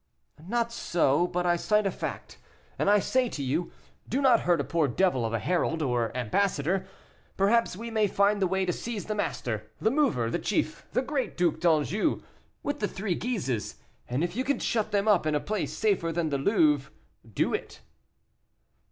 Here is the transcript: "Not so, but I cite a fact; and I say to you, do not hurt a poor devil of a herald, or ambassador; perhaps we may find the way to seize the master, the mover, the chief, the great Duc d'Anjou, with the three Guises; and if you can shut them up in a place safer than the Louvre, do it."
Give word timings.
"Not 0.47 0.71
so, 0.73 1.27
but 1.27 1.45
I 1.45 1.55
cite 1.57 1.85
a 1.85 1.91
fact; 1.91 2.39
and 2.79 2.89
I 2.89 2.97
say 2.97 3.29
to 3.29 3.43
you, 3.43 3.71
do 4.09 4.19
not 4.19 4.39
hurt 4.39 4.59
a 4.59 4.63
poor 4.63 4.87
devil 4.87 5.23
of 5.27 5.31
a 5.31 5.37
herald, 5.37 5.83
or 5.83 6.11
ambassador; 6.17 6.87
perhaps 7.37 7.77
we 7.77 7.91
may 7.91 8.07
find 8.07 8.41
the 8.41 8.47
way 8.47 8.65
to 8.65 8.73
seize 8.73 9.05
the 9.05 9.13
master, 9.13 9.69
the 9.79 9.91
mover, 9.91 10.31
the 10.31 10.39
chief, 10.39 10.87
the 10.93 11.03
great 11.03 11.37
Duc 11.37 11.59
d'Anjou, 11.59 12.23
with 12.63 12.79
the 12.79 12.87
three 12.87 13.13
Guises; 13.13 13.75
and 14.09 14.23
if 14.23 14.35
you 14.35 14.43
can 14.43 14.57
shut 14.57 14.89
them 14.91 15.07
up 15.07 15.27
in 15.27 15.35
a 15.35 15.39
place 15.39 15.71
safer 15.71 16.11
than 16.11 16.29
the 16.29 16.39
Louvre, 16.39 16.91
do 17.31 17.53
it." 17.53 17.81